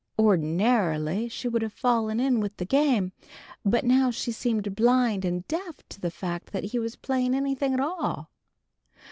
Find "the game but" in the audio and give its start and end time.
2.57-3.83